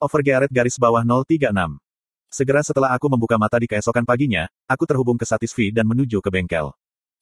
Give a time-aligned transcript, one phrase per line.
[0.00, 1.52] Overgearet garis bawah 036.
[2.32, 6.32] Segera setelah aku membuka mata di keesokan paginya, aku terhubung ke Satisfi dan menuju ke
[6.32, 6.72] bengkel.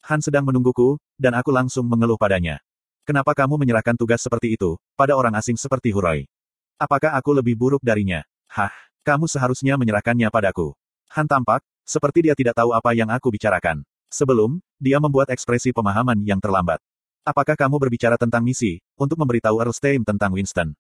[0.06, 2.62] Han sedang menungguku, dan aku langsung mengeluh padanya.
[3.02, 6.30] Kenapa kamu menyerahkan tugas seperti itu, pada orang asing seperti Huroi?
[6.78, 8.22] Apakah aku lebih buruk darinya?
[8.46, 8.70] Hah,
[9.02, 10.70] kamu seharusnya menyerahkannya padaku.
[11.18, 13.82] Han tampak, seperti dia tidak tahu apa yang aku bicarakan.
[14.06, 16.78] Sebelum, dia membuat ekspresi pemahaman yang terlambat.
[17.26, 20.78] Apakah kamu berbicara tentang misi, untuk memberitahu Earl Stein tentang Winston?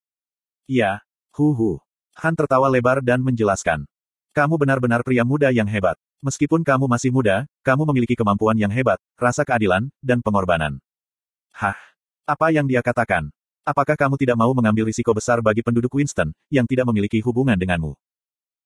[0.70, 1.02] Iya.
[1.34, 1.87] Huhu.
[2.18, 3.86] Han tertawa lebar dan menjelaskan.
[4.34, 5.94] Kamu benar-benar pria muda yang hebat.
[6.18, 10.82] Meskipun kamu masih muda, kamu memiliki kemampuan yang hebat, rasa keadilan, dan pengorbanan.
[11.54, 11.78] Hah?
[12.26, 13.30] Apa yang dia katakan?
[13.62, 17.94] Apakah kamu tidak mau mengambil risiko besar bagi penduduk Winston, yang tidak memiliki hubungan denganmu?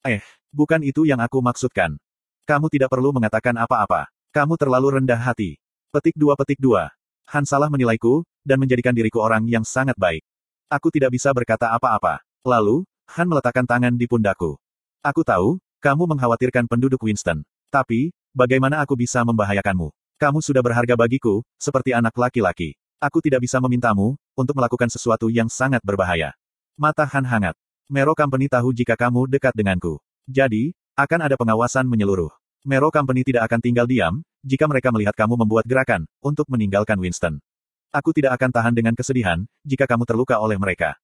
[0.09, 2.01] Eh, bukan itu yang aku maksudkan.
[2.49, 4.09] Kamu tidak perlu mengatakan apa-apa.
[4.33, 5.61] Kamu terlalu rendah hati.
[5.93, 6.89] Petik dua petik dua.
[7.29, 10.25] Han salah menilaiku, dan menjadikan diriku orang yang sangat baik.
[10.73, 12.25] Aku tidak bisa berkata apa-apa.
[12.43, 14.57] Lalu, Han meletakkan tangan di pundakku.
[15.03, 17.43] Aku tahu, kamu mengkhawatirkan penduduk Winston.
[17.69, 19.91] Tapi, bagaimana aku bisa membahayakanmu?
[20.23, 22.79] Kamu sudah berharga bagiku, seperti anak laki-laki.
[23.03, 26.31] Aku tidak bisa memintamu, untuk melakukan sesuatu yang sangat berbahaya.
[26.79, 27.59] Mata Han hangat.
[27.91, 29.99] Mero Company tahu jika kamu dekat denganku.
[30.31, 32.31] Jadi, akan ada pengawasan menyeluruh.
[32.63, 37.43] Mero Company tidak akan tinggal diam, jika mereka melihat kamu membuat gerakan, untuk meninggalkan Winston.
[37.91, 41.02] Aku tidak akan tahan dengan kesedihan, jika kamu terluka oleh mereka.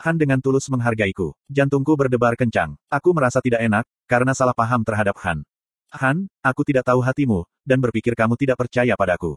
[0.00, 1.36] Han dengan tulus menghargaiku.
[1.52, 2.72] Jantungku berdebar kencang.
[2.88, 5.44] Aku merasa tidak enak, karena salah paham terhadap Han.
[5.92, 9.36] Han, aku tidak tahu hatimu, dan berpikir kamu tidak percaya padaku.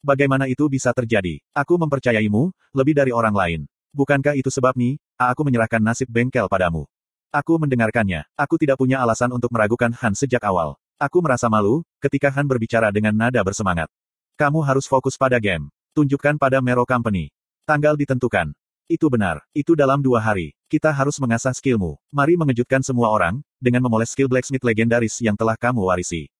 [0.00, 1.44] Bagaimana itu bisa terjadi?
[1.52, 3.60] Aku mempercayaimu, lebih dari orang lain.
[3.92, 6.88] Bukankah itu sebab nih, aku menyerahkan nasib bengkel padamu?
[7.28, 8.24] Aku mendengarkannya.
[8.32, 10.80] Aku tidak punya alasan untuk meragukan Han sejak awal.
[10.96, 13.92] Aku merasa malu, ketika Han berbicara dengan nada bersemangat.
[14.40, 15.68] Kamu harus fokus pada game.
[15.92, 17.28] Tunjukkan pada Mero Company.
[17.68, 18.56] Tanggal ditentukan.
[18.90, 19.42] Itu benar.
[19.54, 20.54] Itu dalam dua hari.
[20.66, 22.00] Kita harus mengasah skillmu.
[22.10, 26.32] Mari mengejutkan semua orang, dengan memoles skill blacksmith legendaris yang telah kamu warisi.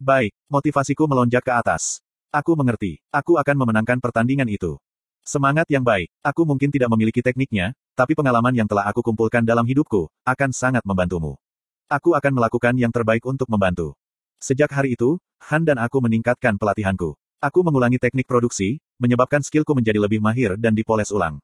[0.00, 2.00] Baik, motivasiku melonjak ke atas.
[2.30, 3.02] Aku mengerti.
[3.12, 4.80] Aku akan memenangkan pertandingan itu.
[5.20, 6.08] Semangat yang baik.
[6.24, 10.80] Aku mungkin tidak memiliki tekniknya, tapi pengalaman yang telah aku kumpulkan dalam hidupku, akan sangat
[10.88, 11.36] membantumu.
[11.90, 13.98] Aku akan melakukan yang terbaik untuk membantu.
[14.40, 15.20] Sejak hari itu,
[15.52, 17.18] Han dan aku meningkatkan pelatihanku.
[17.40, 21.40] Aku mengulangi teknik produksi, menyebabkan skillku menjadi lebih mahir dan dipoles ulang.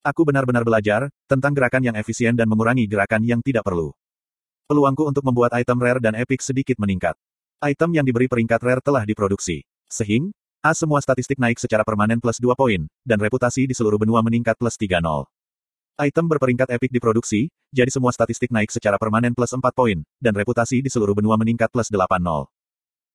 [0.00, 3.92] Aku benar-benar belajar, tentang gerakan yang efisien dan mengurangi gerakan yang tidak perlu.
[4.64, 7.12] Peluangku untuk membuat item rare dan epic sedikit meningkat.
[7.60, 9.60] Item yang diberi peringkat rare telah diproduksi.
[9.92, 10.32] Sehing,
[10.64, 14.56] A semua statistik naik secara permanen plus 2 poin, dan reputasi di seluruh benua meningkat
[14.60, 15.28] plus 3 nol.
[16.00, 20.80] Item berperingkat epic diproduksi, jadi semua statistik naik secara permanen plus 4 poin, dan reputasi
[20.80, 22.48] di seluruh benua meningkat plus 8 nol.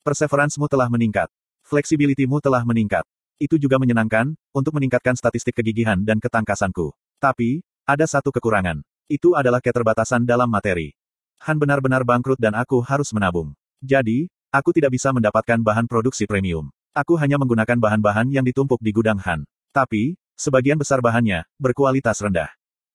[0.05, 1.33] Perseverance-mu telah meningkat.
[1.65, 3.05] Flexibility-mu telah meningkat.
[3.41, 6.95] Itu juga menyenangkan, untuk meningkatkan statistik kegigihan dan ketangkasanku.
[7.19, 8.81] Tapi, ada satu kekurangan.
[9.11, 10.95] Itu adalah keterbatasan dalam materi.
[11.43, 13.53] Han benar-benar bangkrut dan aku harus menabung.
[13.83, 16.71] Jadi, Aku tidak bisa mendapatkan bahan produksi premium.
[16.95, 19.43] Aku hanya menggunakan bahan-bahan yang ditumpuk di gudang Han.
[19.75, 22.47] Tapi, sebagian besar bahannya, berkualitas rendah.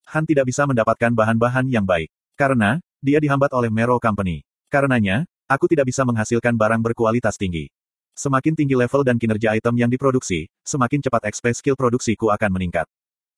[0.09, 2.09] Han tidak bisa mendapatkan bahan-bahan yang baik.
[2.33, 4.41] Karena, dia dihambat oleh Mero Company.
[4.73, 7.69] Karenanya, aku tidak bisa menghasilkan barang berkualitas tinggi.
[8.17, 12.87] Semakin tinggi level dan kinerja item yang diproduksi, semakin cepat XP skill produksiku akan meningkat.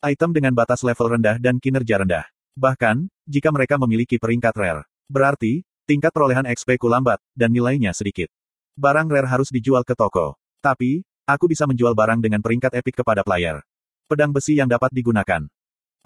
[0.02, 2.26] Item dengan batas level rendah dan kinerja rendah.
[2.58, 4.82] Bahkan, jika mereka memiliki peringkat rare.
[5.06, 8.30] Berarti, Tingkat perolehan XP ku lambat, dan nilainya sedikit.
[8.78, 10.38] Barang rare harus dijual ke toko.
[10.62, 13.66] Tapi, aku bisa menjual barang dengan peringkat epic kepada player.
[14.06, 15.42] Pedang besi yang dapat digunakan.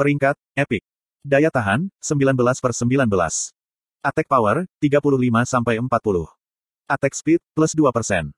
[0.01, 0.81] Peringkat, epic.
[1.21, 3.53] Daya tahan, 19 per 19.
[4.01, 5.87] Attack power, 35 sampai 40.
[6.89, 8.33] Attack speed, plus 2%.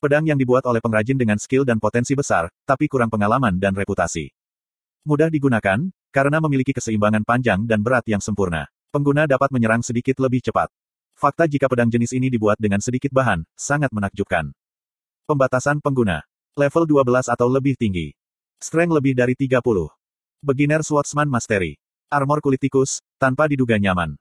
[0.00, 4.32] Pedang yang dibuat oleh pengrajin dengan skill dan potensi besar, tapi kurang pengalaman dan reputasi.
[5.04, 5.76] Mudah digunakan,
[6.08, 8.64] karena memiliki keseimbangan panjang dan berat yang sempurna.
[8.88, 10.72] Pengguna dapat menyerang sedikit lebih cepat.
[11.20, 14.56] Fakta jika pedang jenis ini dibuat dengan sedikit bahan, sangat menakjubkan.
[15.28, 16.24] Pembatasan pengguna.
[16.56, 18.16] Level 12 atau lebih tinggi.
[18.56, 19.60] Strength lebih dari 30.
[20.40, 21.76] Beginner Swordsman Mastery.
[22.08, 24.16] Armor kulit tikus, tanpa diduga nyaman.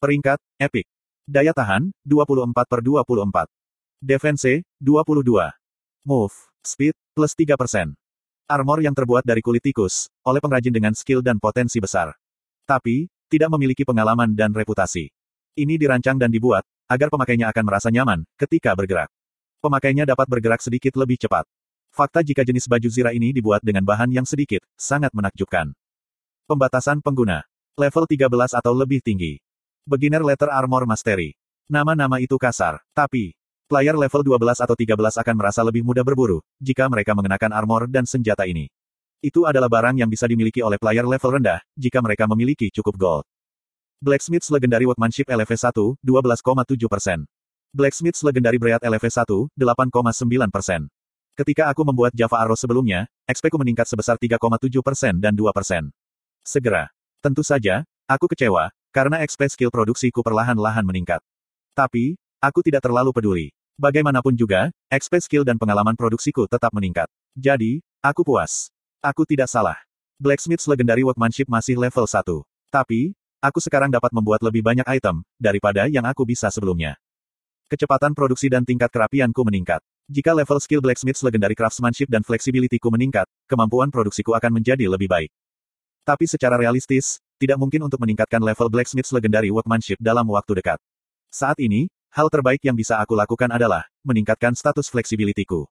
[0.00, 0.88] Peringkat, Epic.
[1.28, 3.57] Daya tahan, 24 per 24.
[3.98, 5.26] Defense, 22.
[6.06, 6.30] Move,
[6.62, 7.98] Speed, plus 3%.
[8.46, 12.14] Armor yang terbuat dari kulit tikus, oleh pengrajin dengan skill dan potensi besar.
[12.62, 15.10] Tapi, tidak memiliki pengalaman dan reputasi.
[15.58, 19.10] Ini dirancang dan dibuat, agar pemakainya akan merasa nyaman, ketika bergerak.
[19.58, 21.42] Pemakainya dapat bergerak sedikit lebih cepat.
[21.90, 25.74] Fakta jika jenis baju zira ini dibuat dengan bahan yang sedikit, sangat menakjubkan.
[26.46, 27.42] Pembatasan pengguna.
[27.74, 28.30] Level 13
[28.62, 29.42] atau lebih tinggi.
[29.82, 31.34] Beginner Letter Armor Mastery.
[31.66, 33.37] Nama-nama itu kasar, tapi,
[33.68, 38.08] player level 12 atau 13 akan merasa lebih mudah berburu, jika mereka mengenakan armor dan
[38.08, 38.72] senjata ini.
[39.20, 43.24] Itu adalah barang yang bisa dimiliki oleh player level rendah, jika mereka memiliki cukup gold.
[44.00, 47.26] Blacksmith's Legendary Workmanship LV1, 12,7%.
[47.74, 49.26] Blacksmith's Legendary Bread LV1,
[49.58, 50.88] 8,9%.
[51.34, 55.90] Ketika aku membuat Java Arrow sebelumnya, XP ku meningkat sebesar 3,7% dan 2%.
[56.46, 56.88] Segera.
[57.18, 61.18] Tentu saja, aku kecewa, karena XP skill produksiku perlahan-lahan meningkat.
[61.74, 63.46] Tapi, aku tidak terlalu peduli.
[63.78, 67.06] Bagaimanapun juga, XP skill dan pengalaman produksiku tetap meningkat.
[67.38, 68.74] Jadi, aku puas.
[68.98, 69.78] Aku tidak salah.
[70.18, 72.42] Blacksmith's Legendary Workmanship masih level 1.
[72.74, 76.98] Tapi, Aku sekarang dapat membuat lebih banyak item, daripada yang aku bisa sebelumnya.
[77.70, 79.78] Kecepatan produksi dan tingkat kerapianku meningkat.
[80.10, 85.30] Jika level skill blacksmith's legendary craftsmanship dan flexibility-ku meningkat, kemampuan produksiku akan menjadi lebih baik.
[86.02, 90.82] Tapi secara realistis, tidak mungkin untuk meningkatkan level blacksmith's legendary workmanship dalam waktu dekat.
[91.30, 95.68] Saat ini, hal terbaik yang bisa aku lakukan adalah meningkatkan status flexibility-ku.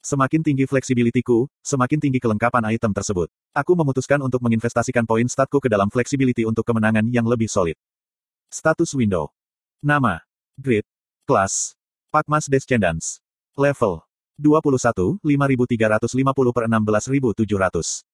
[0.00, 3.28] Semakin tinggi fleksibilitiku, semakin tinggi kelengkapan item tersebut.
[3.52, 7.76] Aku memutuskan untuk menginvestasikan poin statku ke dalam flexibility untuk kemenangan yang lebih solid.
[8.48, 9.28] Status window.
[9.84, 10.24] Nama.
[10.56, 10.88] Grid.
[11.28, 11.76] Kelas.
[12.08, 13.20] Pakmas Descendants.
[13.60, 14.02] Level.
[14.40, 18.08] 21, 5350 per 16700.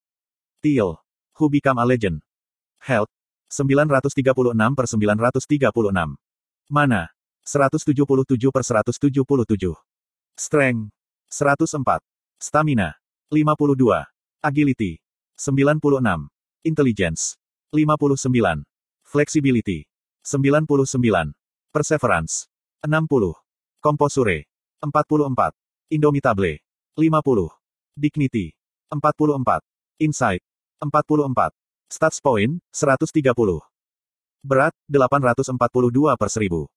[0.58, 0.98] Teal.
[1.38, 2.26] Who become a legend?
[2.82, 3.08] Health.
[3.46, 4.34] 936
[4.74, 6.18] per 936.
[6.66, 7.15] Mana.
[7.46, 9.78] 177 per 177.
[10.34, 10.90] Strength.
[11.30, 12.00] 104.
[12.42, 12.92] Stamina.
[13.30, 14.04] 52.
[14.42, 14.98] Agility.
[15.38, 16.28] 96.
[16.62, 17.36] Intelligence.
[17.70, 18.64] 59.
[19.06, 19.86] Flexibility.
[20.26, 21.32] 99.
[21.70, 22.46] Perseverance.
[22.82, 23.32] 60.
[23.80, 24.44] Composure.
[24.82, 25.52] 44.
[25.88, 26.58] Indomitable.
[26.96, 27.48] 50.
[27.94, 28.52] Dignity.
[28.90, 29.60] 44.
[29.98, 30.42] Insight.
[30.82, 31.54] 44.
[31.88, 33.62] Stats point, 130.
[34.42, 36.75] Berat, 842 per 1000.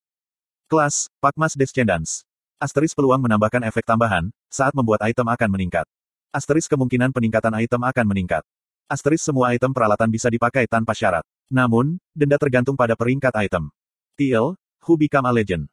[0.70, 2.22] Kelas, Pakmas Descendants.
[2.62, 5.82] Asteris peluang menambahkan efek tambahan, saat membuat item akan meningkat.
[6.30, 8.46] Asteris kemungkinan peningkatan item akan meningkat.
[8.86, 11.26] Asteris semua item peralatan bisa dipakai tanpa syarat.
[11.50, 13.66] Namun, denda tergantung pada peringkat item.
[14.14, 14.54] TL,
[14.86, 15.66] who become a legend.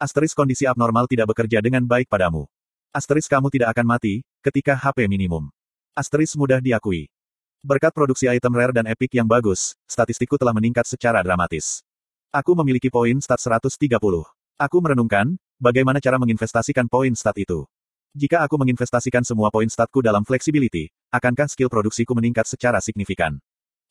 [0.00, 2.48] Asteris kondisi abnormal tidak bekerja dengan baik padamu.
[2.88, 5.52] Asteris kamu tidak akan mati, ketika HP minimum.
[5.92, 7.12] Asteris mudah diakui.
[7.60, 11.84] Berkat produksi item rare dan epic yang bagus, statistikku telah meningkat secara dramatis.
[12.32, 14.37] Aku memiliki poin stat 130.
[14.58, 17.62] Aku merenungkan, bagaimana cara menginvestasikan poin stat itu.
[18.10, 23.38] Jika aku menginvestasikan semua poin statku dalam flexibility, akankah skill produksiku meningkat secara signifikan?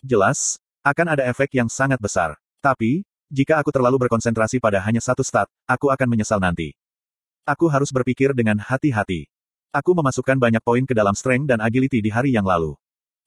[0.04, 2.36] Jelas, akan ada efek yang sangat besar.
[2.60, 6.76] Tapi, jika aku terlalu berkonsentrasi pada hanya satu stat, aku akan menyesal nanti.
[7.48, 9.32] Aku harus berpikir dengan hati-hati.
[9.72, 12.76] Aku memasukkan banyak poin ke dalam strength dan agility di hari yang lalu.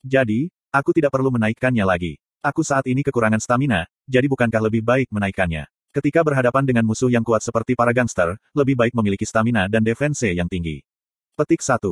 [0.04, 2.20] Jadi, aku tidak perlu menaikkannya lagi.
[2.44, 5.64] Aku saat ini kekurangan stamina, jadi bukankah lebih baik menaikkannya?
[5.90, 10.22] Ketika berhadapan dengan musuh yang kuat seperti para gangster, lebih baik memiliki stamina dan defense
[10.22, 10.86] yang tinggi.
[11.34, 11.82] Petik 1.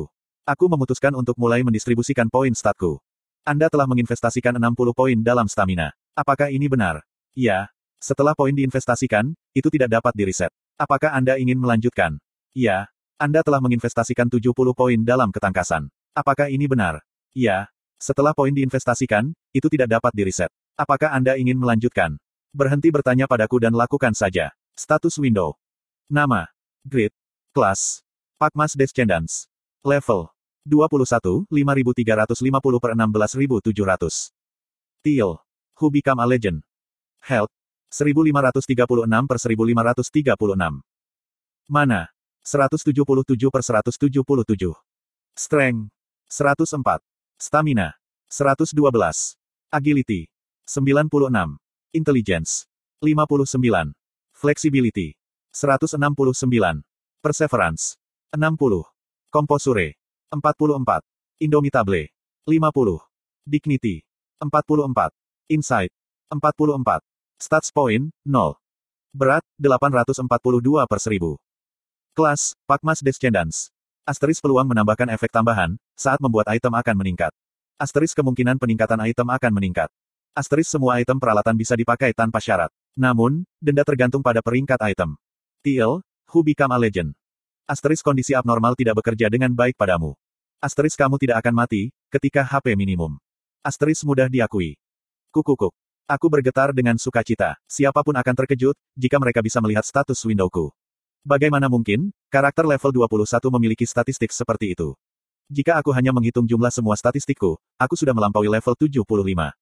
[0.47, 3.03] Aku memutuskan untuk mulai mendistribusikan poin statku.
[3.43, 5.91] Anda telah menginvestasikan 60 poin dalam stamina.
[6.15, 7.03] Apakah ini benar?
[7.35, 7.75] Ya.
[7.99, 10.55] Setelah poin diinvestasikan, itu tidak dapat direset.
[10.79, 12.23] Apakah Anda ingin melanjutkan?
[12.55, 12.87] Ya.
[13.19, 15.91] Anda telah menginvestasikan 70 poin dalam ketangkasan.
[16.15, 17.03] Apakah ini benar?
[17.35, 17.67] Ya.
[17.99, 20.47] Setelah poin diinvestasikan, itu tidak dapat direset.
[20.79, 22.15] Apakah Anda ingin melanjutkan?
[22.49, 24.49] Berhenti bertanya padaku dan lakukan saja.
[24.73, 25.53] Status window.
[26.09, 26.49] Nama.
[26.81, 27.13] Grid.
[27.53, 28.01] Kelas.
[28.41, 29.45] Pakmas Descendants.
[29.85, 30.33] Level.
[30.65, 34.33] 21, 5350 per 16700.
[35.05, 35.45] Teal.
[35.77, 36.65] Who become a legend?
[37.21, 37.53] Health.
[37.93, 38.85] 1536
[39.29, 40.81] per 1536.
[41.69, 42.09] Mana.
[42.41, 43.05] 177
[43.53, 44.73] per 177.
[45.37, 45.93] Strength.
[46.33, 47.01] 104.
[47.37, 47.93] Stamina.
[48.29, 49.37] 112.
[49.69, 50.25] Agility.
[50.65, 51.68] 96.
[51.89, 52.69] Intelligence.
[53.01, 53.97] 59.
[54.37, 55.17] Flexibility.
[55.49, 56.85] 169.
[57.23, 57.97] Perseverance.
[58.29, 58.85] 60.
[59.33, 59.97] Composure.
[60.29, 61.01] 44.
[61.41, 62.05] Indomitable.
[62.45, 63.01] 50.
[63.49, 64.05] Dignity.
[64.37, 65.09] 44.
[65.49, 65.89] Insight.
[66.29, 67.01] 44.
[67.41, 68.59] Stats point, 0.
[69.09, 71.41] Berat, 842 per 1000.
[72.13, 73.73] Kelas, Pakmas Descendants.
[74.05, 77.33] Asteris peluang menambahkan efek tambahan, saat membuat item akan meningkat.
[77.81, 79.89] Asteris kemungkinan peningkatan item akan meningkat.
[80.37, 82.69] Asteris semua item peralatan bisa dipakai tanpa syarat.
[82.93, 85.17] Namun, denda tergantung pada peringkat item.
[85.65, 87.17] TL, who become a legend.
[87.65, 90.13] Asteris kondisi abnormal tidak bekerja dengan baik padamu.
[90.61, 93.17] Asteris kamu tidak akan mati, ketika HP minimum.
[93.65, 94.77] Asteris mudah diakui.
[95.33, 95.73] Kukukuk.
[96.09, 97.57] Aku bergetar dengan sukacita.
[97.69, 100.73] Siapa pun akan terkejut, jika mereka bisa melihat status windowku.
[101.21, 103.27] Bagaimana mungkin, karakter level 21
[103.59, 104.97] memiliki statistik seperti itu?
[105.49, 109.53] Jika aku hanya menghitung jumlah semua statistikku, aku sudah melampaui level 75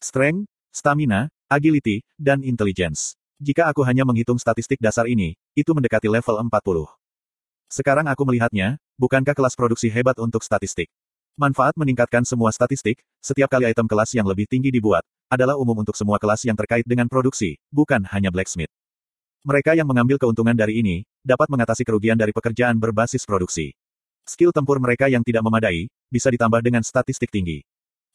[0.00, 3.16] strength, stamina, agility, dan intelligence.
[3.36, 6.88] Jika aku hanya menghitung statistik dasar ini, itu mendekati level 40.
[7.68, 10.88] Sekarang aku melihatnya, bukankah kelas produksi hebat untuk statistik?
[11.36, 15.92] Manfaat meningkatkan semua statistik, setiap kali item kelas yang lebih tinggi dibuat, adalah umum untuk
[15.92, 18.72] semua kelas yang terkait dengan produksi, bukan hanya blacksmith.
[19.44, 23.76] Mereka yang mengambil keuntungan dari ini, dapat mengatasi kerugian dari pekerjaan berbasis produksi.
[24.24, 27.62] Skill tempur mereka yang tidak memadai, bisa ditambah dengan statistik tinggi.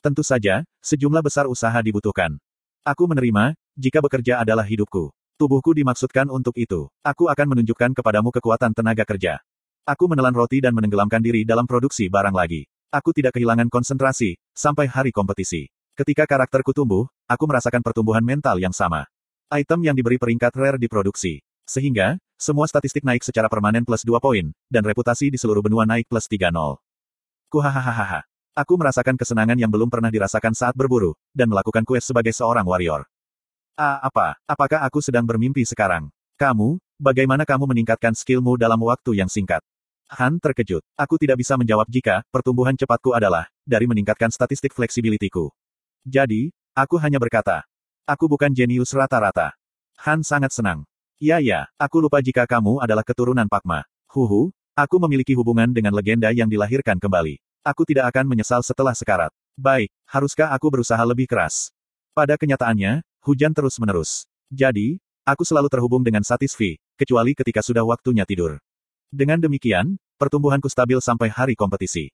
[0.01, 2.41] Tentu saja, sejumlah besar usaha dibutuhkan.
[2.81, 5.13] Aku menerima, jika bekerja adalah hidupku.
[5.37, 6.89] Tubuhku dimaksudkan untuk itu.
[7.05, 9.37] Aku akan menunjukkan kepadamu kekuatan tenaga kerja.
[9.85, 12.65] Aku menelan roti dan menenggelamkan diri dalam produksi barang lagi.
[12.89, 15.69] Aku tidak kehilangan konsentrasi, sampai hari kompetisi.
[15.93, 19.05] Ketika karakterku tumbuh, aku merasakan pertumbuhan mental yang sama.
[19.53, 21.45] Item yang diberi peringkat rare diproduksi.
[21.69, 26.09] Sehingga, semua statistik naik secara permanen plus 2 poin, dan reputasi di seluruh benua naik
[26.09, 26.81] plus 3 nol.
[27.53, 28.30] Kuhahaha.
[28.51, 33.07] Aku merasakan kesenangan yang belum pernah dirasakan saat berburu, dan melakukan quest sebagai seorang warrior.
[33.79, 34.35] Ah, apa?
[34.43, 36.11] Apakah aku sedang bermimpi sekarang?
[36.35, 39.63] Kamu, bagaimana kamu meningkatkan skillmu dalam waktu yang singkat?
[40.11, 40.83] Han terkejut.
[40.99, 45.47] Aku tidak bisa menjawab jika pertumbuhan cepatku adalah dari meningkatkan statistik fleksibilitiku.
[46.03, 47.63] Jadi, aku hanya berkata,
[48.03, 49.55] aku bukan jenius rata-rata.
[50.03, 50.83] Han sangat senang.
[51.23, 53.87] Ya ya, aku lupa jika kamu adalah keturunan Pakma.
[54.11, 57.39] Huhu, aku memiliki hubungan dengan legenda yang dilahirkan kembali.
[57.61, 59.29] Aku tidak akan menyesal setelah sekarat.
[59.53, 61.69] Baik, haruskah aku berusaha lebih keras?
[62.09, 64.25] Pada kenyataannya, Hujan terus-menerus.
[64.49, 68.57] Jadi, aku selalu terhubung dengan Satisfi, kecuali ketika sudah waktunya tidur.
[69.13, 72.09] Dengan demikian, pertumbuhanku stabil sampai hari kompetisi.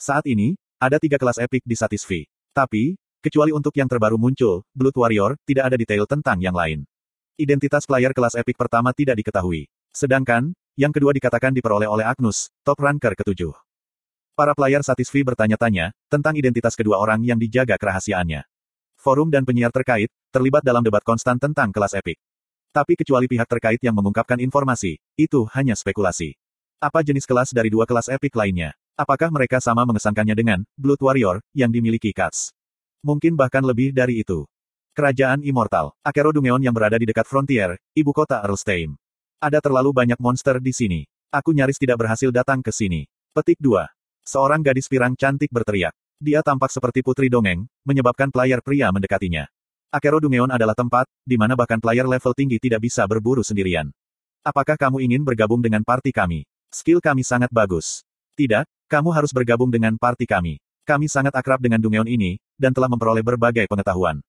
[0.00, 2.24] Saat ini, ada tiga kelas epic di Satisfi.
[2.56, 6.88] Tapi, kecuali untuk yang terbaru muncul, Blood Warrior, tidak ada detail tentang yang lain.
[7.36, 9.68] Identitas player kelas epic pertama tidak diketahui.
[9.92, 13.52] Sedangkan, yang kedua dikatakan diperoleh oleh Agnus, top ranker ketujuh.
[14.40, 18.48] Para player Satisfi bertanya-tanya, tentang identitas kedua orang yang dijaga kerahasiaannya.
[18.96, 22.16] Forum dan penyiar terkait, terlibat dalam debat konstan tentang kelas epik.
[22.72, 26.40] Tapi kecuali pihak terkait yang mengungkapkan informasi, itu hanya spekulasi.
[26.80, 28.72] Apa jenis kelas dari dua kelas epik lainnya?
[28.96, 32.56] Apakah mereka sama mengesankannya dengan Blood Warrior yang dimiliki Katz?
[33.04, 34.48] Mungkin bahkan lebih dari itu.
[34.96, 38.96] Kerajaan Immortal, Akero Dungeon yang berada di dekat frontier, ibu kota Erlstein.
[39.36, 41.04] Ada terlalu banyak monster di sini.
[41.28, 43.04] Aku nyaris tidak berhasil datang ke sini.
[43.36, 43.99] Petik 2.
[44.24, 45.96] Seorang gadis pirang cantik berteriak.
[46.20, 49.48] Dia tampak seperti putri dongeng, menyebabkan player pria mendekatinya.
[49.90, 53.90] Akero Dungeon adalah tempat, di mana bahkan player level tinggi tidak bisa berburu sendirian.
[54.44, 56.46] Apakah kamu ingin bergabung dengan party kami?
[56.70, 58.06] Skill kami sangat bagus.
[58.38, 60.62] Tidak, kamu harus bergabung dengan party kami.
[60.86, 64.20] Kami sangat akrab dengan Dungeon ini, dan telah memperoleh berbagai pengetahuan.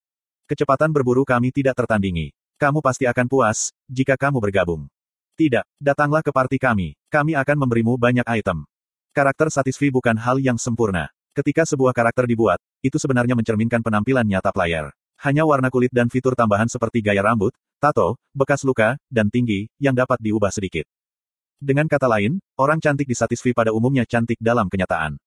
[0.48, 2.32] Kecepatan berburu kami tidak tertandingi.
[2.56, 4.88] Kamu pasti akan puas, jika kamu bergabung.
[5.36, 6.94] Tidak, datanglah ke party kami.
[7.10, 8.66] Kami akan memberimu banyak item.
[9.12, 11.12] Karakter Satisfi bukan hal yang sempurna.
[11.36, 14.88] Ketika sebuah karakter dibuat, itu sebenarnya mencerminkan penampilan nyata player.
[15.20, 19.92] Hanya warna kulit dan fitur tambahan seperti gaya rambut, tato, bekas luka, dan tinggi, yang
[19.92, 20.88] dapat diubah sedikit.
[21.60, 25.20] Dengan kata lain, orang cantik di Satisfi pada umumnya cantik dalam kenyataan.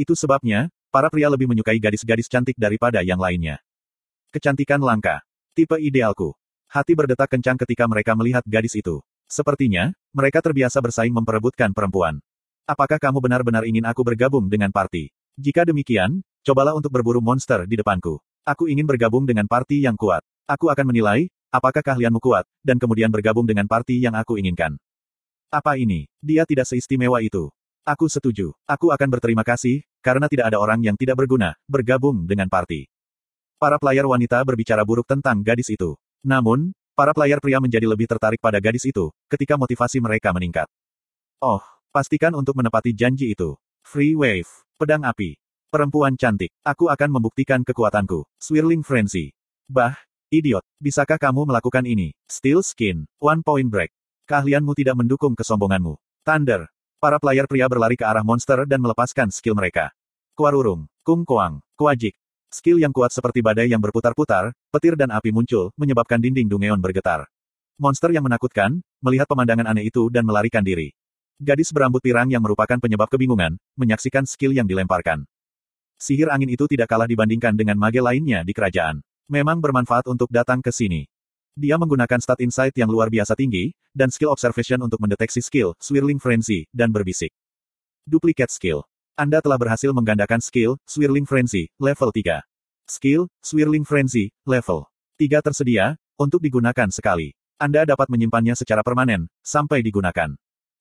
[0.00, 3.60] Itu sebabnya, para pria lebih menyukai gadis-gadis cantik daripada yang lainnya.
[4.32, 5.20] Kecantikan langka.
[5.52, 6.32] Tipe idealku.
[6.72, 9.04] Hati berdetak kencang ketika mereka melihat gadis itu.
[9.28, 12.24] Sepertinya, mereka terbiasa bersaing memperebutkan perempuan.
[12.66, 15.14] Apakah kamu benar-benar ingin aku bergabung dengan party?
[15.38, 18.18] Jika demikian, cobalah untuk berburu monster di depanku.
[18.42, 20.26] Aku ingin bergabung dengan party yang kuat.
[20.50, 24.74] Aku akan menilai, apakah keahlianmu kuat, dan kemudian bergabung dengan party yang aku inginkan.
[25.46, 26.10] Apa ini?
[26.18, 27.54] Dia tidak seistimewa itu.
[27.86, 28.50] Aku setuju.
[28.66, 32.90] Aku akan berterima kasih, karena tidak ada orang yang tidak berguna, bergabung dengan party.
[33.62, 35.94] Para player wanita berbicara buruk tentang gadis itu.
[36.26, 40.66] Namun, para player pria menjadi lebih tertarik pada gadis itu, ketika motivasi mereka meningkat.
[41.38, 41.62] Oh,
[41.96, 43.56] pastikan untuk menepati janji itu.
[43.80, 44.68] Free Wave.
[44.76, 45.40] Pedang api.
[45.72, 46.52] Perempuan cantik.
[46.60, 48.28] Aku akan membuktikan kekuatanku.
[48.36, 49.32] Swirling Frenzy.
[49.64, 49.96] Bah,
[50.28, 50.60] idiot.
[50.76, 52.12] Bisakah kamu melakukan ini?
[52.28, 53.08] Steel Skin.
[53.16, 53.96] One Point Break.
[54.28, 55.96] Keahlianmu tidak mendukung kesombonganmu.
[56.20, 56.68] Thunder.
[57.00, 59.96] Para player pria berlari ke arah monster dan melepaskan skill mereka.
[60.36, 60.92] Kuarurung.
[61.00, 61.64] Kung Koang.
[61.80, 62.12] Kuajik.
[62.52, 67.24] Skill yang kuat seperti badai yang berputar-putar, petir dan api muncul, menyebabkan dinding Dungeon bergetar.
[67.80, 70.92] Monster yang menakutkan, melihat pemandangan aneh itu dan melarikan diri.
[71.36, 75.28] Gadis berambut pirang yang merupakan penyebab kebingungan, menyaksikan skill yang dilemparkan.
[76.00, 79.04] Sihir angin itu tidak kalah dibandingkan dengan mage lainnya di kerajaan.
[79.28, 81.04] Memang bermanfaat untuk datang ke sini.
[81.52, 86.16] Dia menggunakan stat insight yang luar biasa tinggi, dan skill observation untuk mendeteksi skill, swirling
[86.16, 87.32] frenzy, dan berbisik.
[88.08, 88.88] Duplicate skill.
[89.16, 92.44] Anda telah berhasil menggandakan skill, swirling frenzy, level 3.
[92.88, 94.88] Skill, swirling frenzy, level
[95.20, 97.36] 3 tersedia, untuk digunakan sekali.
[97.60, 100.36] Anda dapat menyimpannya secara permanen, sampai digunakan.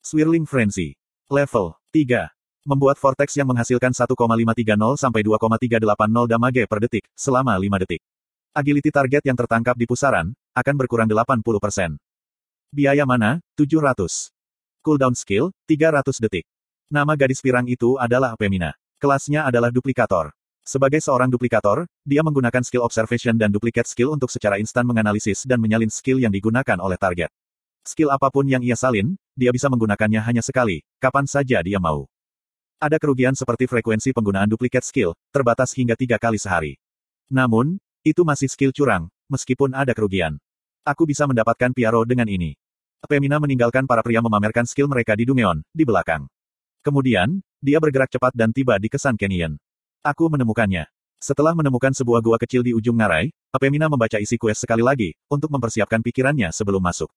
[0.05, 0.93] Swirling Frenzy.
[1.33, 2.29] Level 3.
[2.61, 8.05] Membuat vortex yang menghasilkan 1,530 sampai 2,380 damage per detik, selama 5 detik.
[8.53, 11.97] Agility target yang tertangkap di pusaran, akan berkurang 80%.
[12.69, 13.41] Biaya mana?
[13.57, 14.29] 700.
[14.85, 16.45] Cooldown skill, 300 detik.
[16.93, 18.77] Nama gadis pirang itu adalah Pemina.
[19.01, 20.37] Kelasnya adalah duplikator.
[20.61, 25.57] Sebagai seorang duplikator, dia menggunakan skill observation dan duplicate skill untuk secara instan menganalisis dan
[25.57, 27.33] menyalin skill yang digunakan oleh target.
[27.81, 32.07] Skill apa pun yang ia salin, dia bisa menggunakannya hanya sekali, kapan saja dia mau.
[32.79, 36.79] Ada kerugian seperti frekuensi penggunaan duplicate skill, terbatas hingga tiga kali sehari.
[37.27, 40.39] Namun, itu masih skill curang, meskipun ada kerugian.
[40.87, 42.55] Aku bisa mendapatkan Piaro dengan ini.
[43.05, 46.25] Pemina meninggalkan para pria memamerkan skill mereka di Dungeon, di belakang.
[46.81, 49.57] Kemudian, dia bergerak cepat dan tiba di kesan Canyon.
[50.05, 50.85] Aku menemukannya.
[51.17, 55.49] Setelah menemukan sebuah gua kecil di ujung ngarai, Apemina membaca isi kues sekali lagi, untuk
[55.49, 57.09] mempersiapkan pikirannya sebelum masuk.